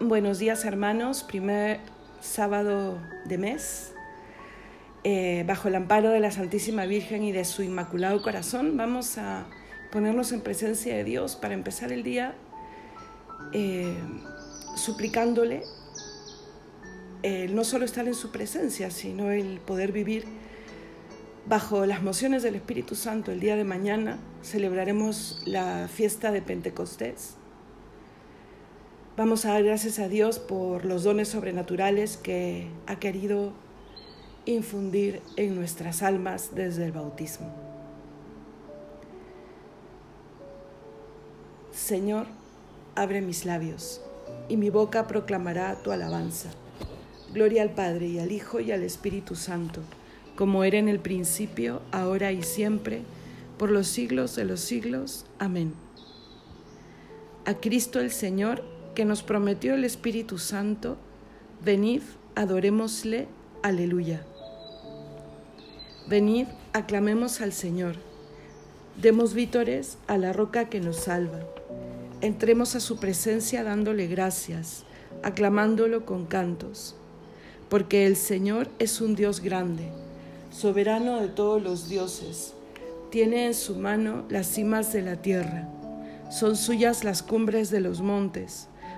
[0.00, 1.80] Buenos días hermanos, primer
[2.20, 3.94] sábado de mes,
[5.04, 9.46] eh, bajo el amparo de la Santísima Virgen y de su Inmaculado Corazón, vamos a
[9.90, 12.34] ponernos en presencia de Dios para empezar el día
[13.54, 13.96] eh,
[14.76, 15.62] suplicándole
[17.50, 20.26] no solo estar en su presencia, sino el poder vivir
[21.46, 23.32] bajo las mociones del Espíritu Santo.
[23.32, 27.36] El día de mañana celebraremos la fiesta de Pentecostés
[29.16, 33.54] Vamos a dar gracias a Dios por los dones sobrenaturales que ha querido
[34.44, 37.50] infundir en nuestras almas desde el bautismo.
[41.72, 42.26] Señor,
[42.94, 44.02] abre mis labios
[44.50, 46.50] y mi boca proclamará tu alabanza.
[47.32, 49.80] Gloria al Padre y al Hijo y al Espíritu Santo,
[50.36, 53.00] como era en el principio, ahora y siempre,
[53.56, 55.24] por los siglos de los siglos.
[55.38, 55.72] Amén.
[57.46, 60.96] A Cristo el Señor, que nos prometió el Espíritu Santo,
[61.62, 62.00] venid,
[62.34, 63.28] adorémosle,
[63.62, 64.24] aleluya.
[66.08, 67.96] Venid, aclamemos al Señor,
[69.00, 71.40] demos vítores a la roca que nos salva,
[72.22, 74.84] entremos a su presencia dándole gracias,
[75.22, 76.96] aclamándolo con cantos,
[77.68, 79.90] porque el Señor es un Dios grande,
[80.50, 82.54] soberano de todos los dioses,
[83.10, 85.68] tiene en su mano las cimas de la tierra,
[86.30, 88.68] son suyas las cumbres de los montes,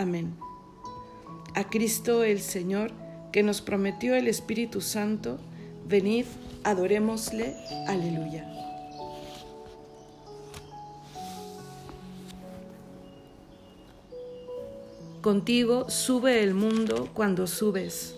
[0.00, 0.34] Amén.
[1.54, 2.90] A Cristo el Señor,
[3.32, 5.38] que nos prometió el Espíritu Santo,
[5.86, 6.24] venid,
[6.64, 7.54] adorémosle.
[7.86, 8.50] Aleluya.
[15.20, 18.16] Contigo sube el mundo cuando subes,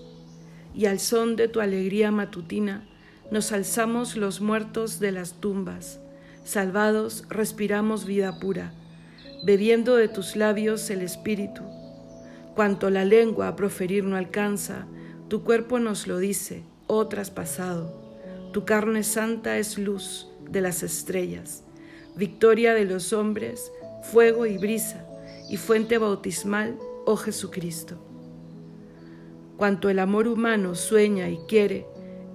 [0.76, 2.88] y al son de tu alegría matutina
[3.32, 5.98] nos alzamos los muertos de las tumbas,
[6.44, 8.72] salvados respiramos vida pura,
[9.44, 11.62] bebiendo de tus labios el Espíritu
[12.54, 14.86] Cuanto la lengua a proferir no alcanza,
[15.28, 17.90] tu cuerpo nos lo dice, oh traspasado.
[18.52, 21.64] Tu carne santa es luz de las estrellas,
[22.14, 25.06] victoria de los hombres, fuego y brisa,
[25.48, 27.96] y fuente bautismal, oh Jesucristo.
[29.56, 31.86] Cuanto el amor humano sueña y quiere,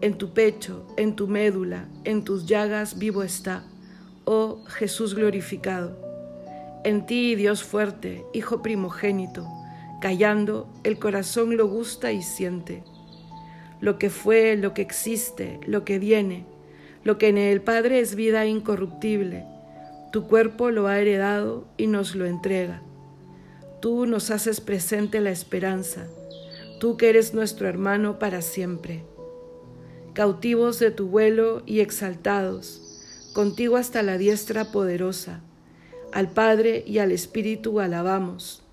[0.01, 3.67] en tu pecho, en tu médula, en tus llagas vivo está,
[4.25, 6.06] oh Jesús glorificado.
[6.87, 9.45] En ti, Dios fuerte, Hijo primogénito,
[9.99, 12.81] Callando, el corazón lo gusta y siente.
[13.81, 16.45] Lo que fue, lo que existe, lo que viene,
[17.03, 19.43] lo que en el Padre es vida incorruptible.
[20.13, 22.81] Tu cuerpo lo ha heredado y nos lo entrega.
[23.81, 26.07] Tú nos haces presente la esperanza,
[26.79, 29.03] tú que eres nuestro hermano para siempre.
[30.13, 35.43] Cautivos de tu vuelo y exaltados, contigo hasta la diestra poderosa,
[36.13, 38.63] al Padre y al Espíritu alabamos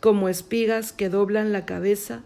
[0.00, 2.22] como espigas que doblan la cabeza,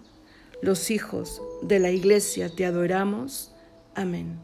[0.62, 3.52] los hijos de la iglesia te adoramos.
[3.96, 4.38] Amén.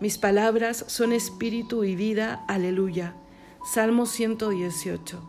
[0.00, 2.44] Mis palabras son espíritu y vida.
[2.48, 3.14] Aleluya.
[3.62, 5.22] Salmo 118.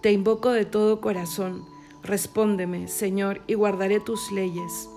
[0.00, 1.66] Te invoco de todo corazón.
[2.02, 4.88] Respóndeme, Señor, y guardaré tus leyes.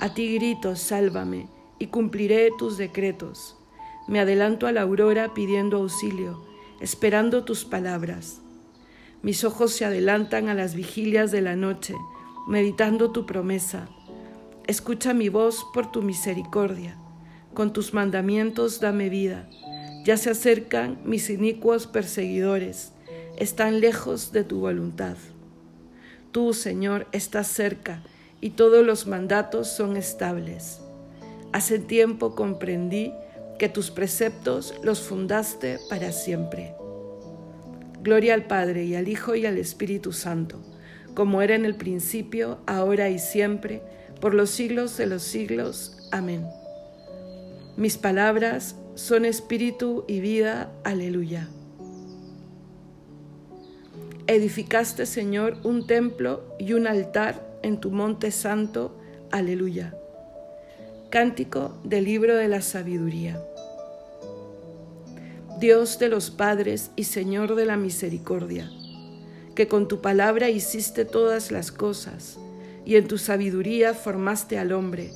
[0.00, 1.46] A ti grito, sálvame,
[1.78, 3.56] y cumpliré tus decretos.
[4.06, 6.42] Me adelanto a la aurora pidiendo auxilio,
[6.80, 8.40] esperando tus palabras.
[9.22, 11.94] Mis ojos se adelantan a las vigilias de la noche,
[12.46, 13.88] meditando tu promesa.
[14.66, 16.96] Escucha mi voz por tu misericordia.
[17.52, 19.48] Con tus mandamientos dame vida.
[20.04, 22.92] Ya se acercan mis inicuos perseguidores,
[23.36, 25.16] están lejos de tu voluntad.
[26.32, 28.02] Tú, Señor, estás cerca
[28.40, 30.80] y todos los mandatos son estables.
[31.52, 33.12] Hace tiempo comprendí
[33.58, 36.74] que tus preceptos los fundaste para siempre.
[38.02, 40.60] Gloria al Padre y al Hijo y al Espíritu Santo,
[41.14, 43.82] como era en el principio, ahora y siempre,
[44.20, 46.08] por los siglos de los siglos.
[46.12, 46.46] Amén.
[47.76, 50.72] Mis palabras son espíritu y vida.
[50.84, 51.48] Aleluya.
[54.26, 58.96] Edificaste, Señor, un templo y un altar en tu monte santo.
[59.30, 59.94] Aleluya.
[61.10, 63.42] Cántico del libro de la sabiduría.
[65.58, 68.70] Dios de los padres y Señor de la misericordia,
[69.54, 72.38] que con tu palabra hiciste todas las cosas,
[72.84, 75.10] y en tu sabiduría formaste al hombre,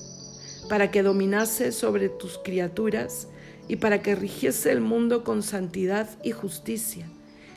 [0.70, 3.28] para que dominase sobre tus criaturas
[3.68, 7.06] y para que rigiese el mundo con santidad y justicia,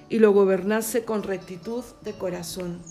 [0.09, 2.81] y lo gobernase con rectitud de corazón.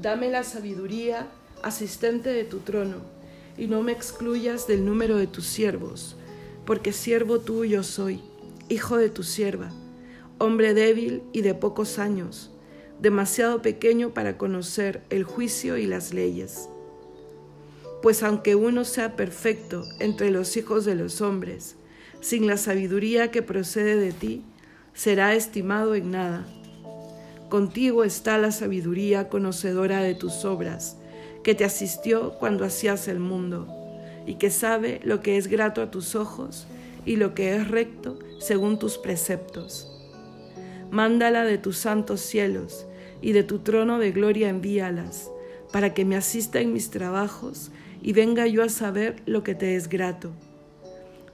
[0.00, 1.28] Dame la sabiduría,
[1.62, 3.21] asistente de tu trono,
[3.56, 6.16] y no me excluyas del número de tus siervos,
[6.64, 8.20] porque siervo tuyo soy
[8.72, 9.70] hijo de tu sierva,
[10.38, 12.50] hombre débil y de pocos años,
[13.00, 16.68] demasiado pequeño para conocer el juicio y las leyes.
[18.00, 21.76] Pues aunque uno sea perfecto entre los hijos de los hombres,
[22.20, 24.42] sin la sabiduría que procede de ti,
[24.94, 26.46] será estimado en nada.
[27.48, 30.96] Contigo está la sabiduría conocedora de tus obras,
[31.42, 33.66] que te asistió cuando hacías el mundo,
[34.26, 36.66] y que sabe lo que es grato a tus ojos
[37.04, 39.88] y lo que es recto según tus preceptos.
[40.90, 42.86] Mándala de tus santos cielos
[43.20, 45.30] y de tu trono de gloria envíalas,
[45.72, 47.70] para que me asista en mis trabajos
[48.02, 50.30] y venga yo a saber lo que te es grato.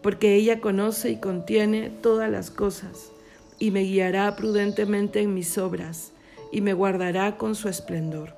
[0.02, 3.10] Porque ella conoce y contiene todas las cosas,
[3.58, 6.12] y me guiará prudentemente en mis obras,
[6.52, 8.37] y me guardará con su esplendor.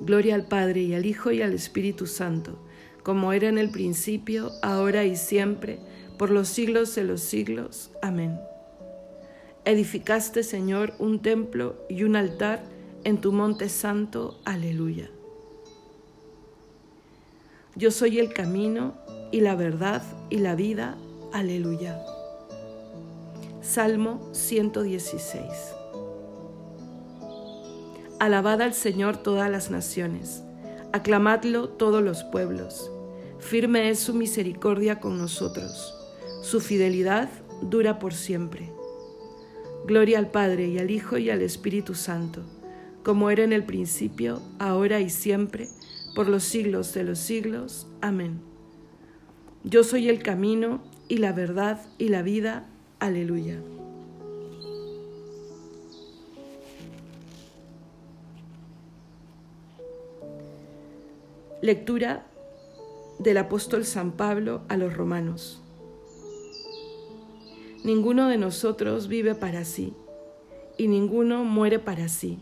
[0.00, 2.58] Gloria al Padre y al Hijo y al Espíritu Santo
[3.08, 5.78] como era en el principio, ahora y siempre,
[6.18, 7.90] por los siglos de los siglos.
[8.02, 8.38] Amén.
[9.64, 12.62] Edificaste, Señor, un templo y un altar
[13.04, 14.38] en tu monte santo.
[14.44, 15.08] Aleluya.
[17.76, 18.92] Yo soy el camino
[19.32, 20.98] y la verdad y la vida.
[21.32, 21.98] Aleluya.
[23.62, 25.77] Salmo 116.
[28.20, 30.42] Alabad al Señor todas las naciones,
[30.92, 32.90] aclamadlo todos los pueblos
[33.38, 35.94] Firme es su misericordia con nosotros,
[36.42, 37.30] su fidelidad
[37.62, 38.70] dura por siempre.
[39.86, 42.42] Gloria al Padre y al Hijo y al Espíritu Santo,
[43.02, 45.68] como era en el principio, ahora y siempre,
[46.14, 47.86] por los siglos de los siglos.
[48.02, 48.40] Amén.
[49.64, 52.66] Yo soy el camino y la verdad y la vida.
[52.98, 53.60] Aleluya.
[61.60, 62.24] Lectura
[63.18, 65.60] del apóstol San Pablo a los romanos.
[67.82, 69.92] Ninguno de nosotros vive para sí
[70.76, 72.38] y ninguno muere para sí.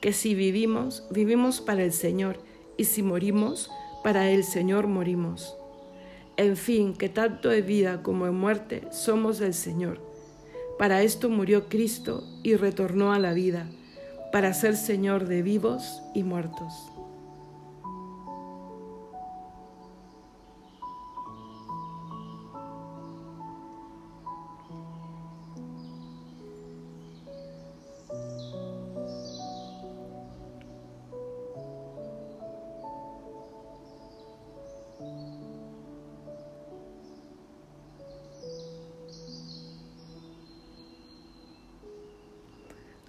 [0.00, 2.40] Que si vivimos, vivimos para el Señor
[2.76, 3.70] y si morimos,
[4.02, 5.56] para el Señor morimos.
[6.36, 10.00] En fin, que tanto de vida como de muerte somos del Señor.
[10.76, 13.70] Para esto murió Cristo y retornó a la vida,
[14.32, 16.93] para ser Señor de vivos y muertos.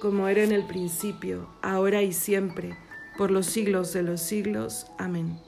[0.00, 2.76] como era en el principio, ahora y siempre,
[3.16, 4.86] por los siglos de los siglos.
[4.98, 5.38] Amén.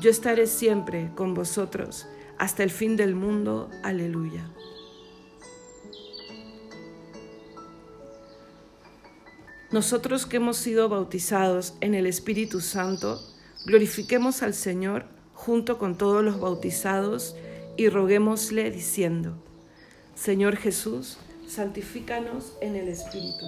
[0.00, 2.06] Yo estaré siempre con vosotros
[2.38, 3.68] hasta el fin del mundo.
[3.82, 4.50] Aleluya.
[9.70, 13.20] Nosotros que hemos sido bautizados en el Espíritu Santo,
[13.66, 17.36] glorifiquemos al Señor junto con todos los bautizados
[17.76, 19.36] y roguémosle diciendo,
[20.14, 21.18] Señor Jesús,
[21.50, 23.46] santifícanos en el Espíritu.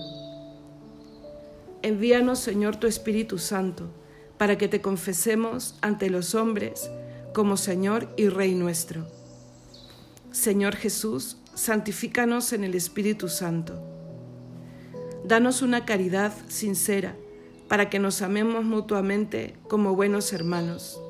[1.83, 3.91] Envíanos, Señor, tu Espíritu Santo,
[4.39, 6.91] para que te confesemos ante los hombres
[7.33, 9.07] como Señor y Rey nuestro.
[10.31, 13.81] Señor Jesús, santifícanos en el Espíritu Santo.
[15.25, 17.17] Danos una caridad sincera,
[17.69, 21.01] para que nos amemos mutuamente como buenos hermanos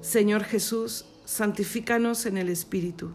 [0.00, 3.12] Señor Jesús, santifícanos en el Espíritu.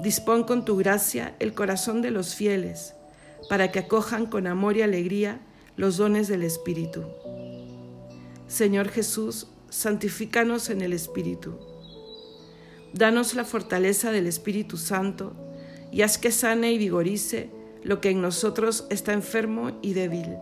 [0.00, 2.94] Dispón con tu gracia el corazón de los fieles,
[3.48, 5.40] para que acojan con amor y alegría
[5.76, 7.04] los dones del Espíritu.
[8.46, 11.58] Señor Jesús, santifícanos en el Espíritu.
[12.92, 15.32] Danos la fortaleza del Espíritu Santo
[15.90, 17.50] y haz que sane y vigorice
[17.82, 20.36] lo que en nosotros está enfermo y débil.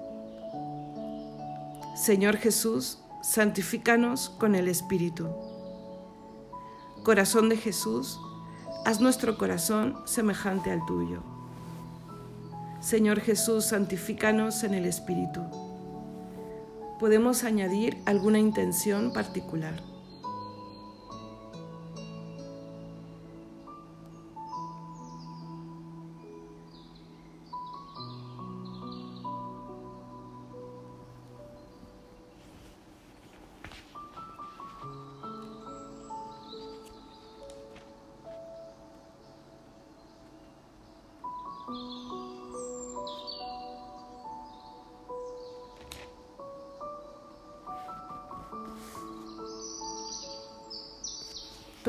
[1.95, 5.29] Señor Jesús, santifícanos con el Espíritu.
[7.05, 8.19] Corazón de Jesús,
[8.85, 11.23] haz nuestro corazón semejante al tuyo.
[12.81, 15.41] Señor Jesús, santifícanos en el Espíritu.
[16.99, 19.90] Podemos añadir alguna intención particular.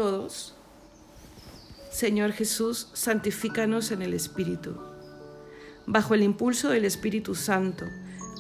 [0.02, 0.56] Todos,
[1.92, 4.76] Señor Jesús, santifícanos en el Espíritu.
[5.86, 7.86] Bajo el impulso del Espíritu Santo,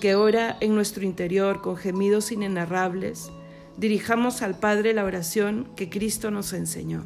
[0.02, 3.30] que ora en nuestro interior con gemidos inenarrables,
[3.78, 7.06] dirijamos al Padre la oración que Cristo nos enseñó.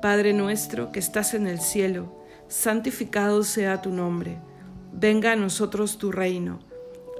[0.00, 4.38] Padre nuestro que estás en el cielo, santificado sea tu nombre,
[4.92, 6.60] venga a nosotros tu reino,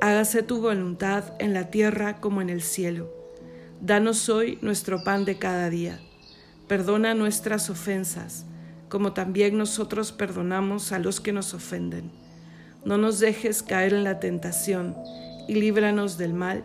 [0.01, 3.20] hágase tu voluntad en la tierra como en el cielo.
[3.81, 5.99] Danos hoy nuestro pan de cada día.
[6.69, 8.45] Perdona nuestras ofensas,
[8.91, 12.11] como también nosotros perdonamos a los que nos ofenden.
[12.85, 14.95] No nos dejes caer en la tentación
[15.49, 16.63] y líbranos del mal.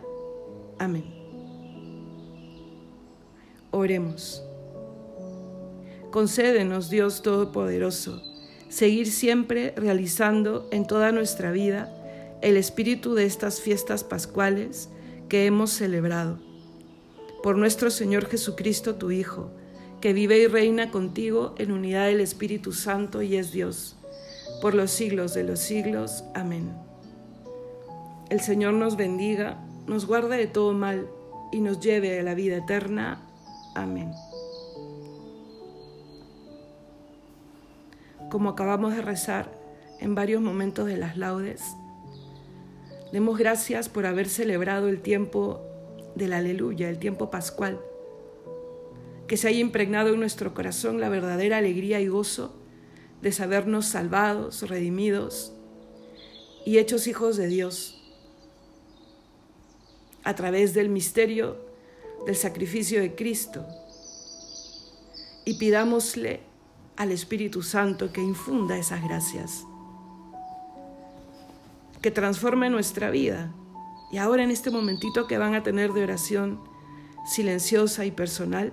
[0.78, 1.06] Amén.
[3.70, 4.42] Oremos.
[6.10, 8.22] Concédenos, Dios Todopoderoso,
[8.68, 11.90] seguir siempre realizando en toda nuestra vida
[12.42, 14.90] el espíritu de estas fiestas pascuales
[15.30, 16.45] que hemos celebrado.
[17.46, 19.52] Por nuestro Señor Jesucristo, tu Hijo,
[20.00, 23.94] que vive y reina contigo en unidad del Espíritu Santo y es Dios,
[24.60, 26.24] por los siglos de los siglos.
[26.34, 26.72] Amén.
[28.30, 31.06] El Señor nos bendiga, nos guarde de todo mal
[31.52, 33.22] y nos lleve a la vida eterna.
[33.76, 34.10] Amén.
[38.28, 39.52] como acabamos de rezar
[40.00, 41.62] en varios momentos de las laudes.
[43.12, 45.65] Demos gracias por haber celebrado el tiempo
[46.16, 47.80] del aleluya, el tiempo pascual.
[49.28, 52.56] Que se haya impregnado en nuestro corazón la verdadera alegría y gozo
[53.22, 55.52] de sabernos salvados, redimidos
[56.64, 58.02] y hechos hijos de Dios
[60.24, 61.56] a través del misterio
[62.24, 63.64] del sacrificio de Cristo.
[65.44, 66.40] Y pidámosle
[66.96, 69.64] al Espíritu Santo que infunda esas gracias,
[72.00, 73.52] que transforme nuestra vida.
[74.10, 76.60] Y ahora en este momentito que van a tener de oración
[77.26, 78.72] silenciosa y personal,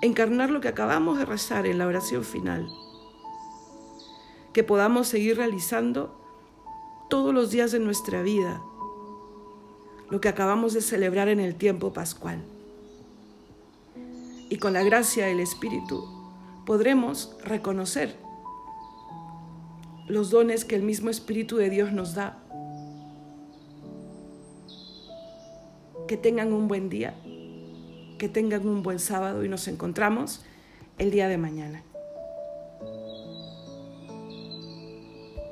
[0.00, 2.68] encarnar lo que acabamos de rezar en la oración final,
[4.52, 6.16] que podamos seguir realizando
[7.10, 8.62] todos los días de nuestra vida,
[10.10, 12.42] lo que acabamos de celebrar en el tiempo pascual.
[14.48, 16.06] Y con la gracia del Espíritu
[16.64, 18.16] podremos reconocer
[20.06, 22.45] los dones que el mismo Espíritu de Dios nos da.
[26.06, 27.14] Que tengan un buen día,
[28.18, 30.44] que tengan un buen sábado y nos encontramos
[30.98, 31.82] el día de mañana.